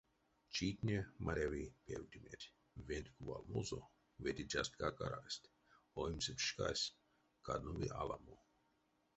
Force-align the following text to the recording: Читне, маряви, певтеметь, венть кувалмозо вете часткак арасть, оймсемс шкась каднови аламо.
Читне, 0.55 0.99
маряви, 1.25 1.65
певтеметь, 1.89 2.47
венть 2.87 3.13
кувалмозо 3.17 3.81
вете 4.23 4.45
часткак 4.51 4.95
арасть, 5.07 5.51
оймсемс 6.01 6.43
шкась 6.49 6.87
каднови 7.45 7.87
аламо. 8.01 8.37